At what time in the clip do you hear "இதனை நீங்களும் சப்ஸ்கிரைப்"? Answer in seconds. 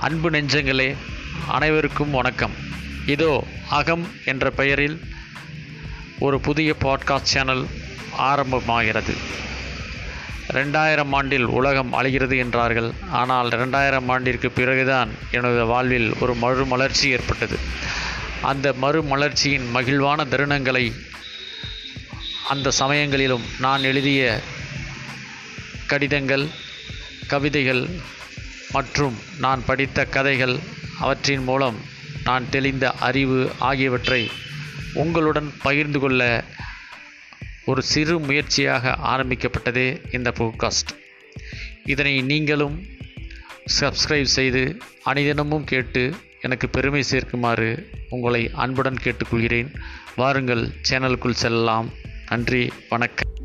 41.84-44.22